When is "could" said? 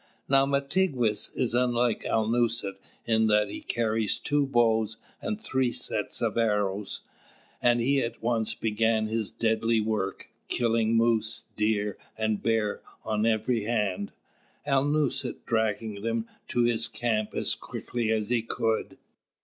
18.41-18.97